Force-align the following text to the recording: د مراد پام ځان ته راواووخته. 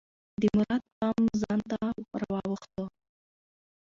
د 0.41 0.43
مراد 0.57 0.83
پام 0.97 1.19
ځان 1.41 1.59
ته 1.69 1.79
راواووخته. 2.19 2.81